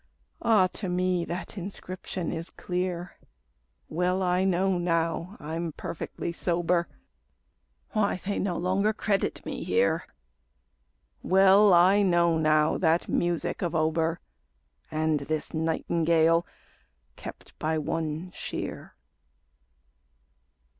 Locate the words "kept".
17.15-17.55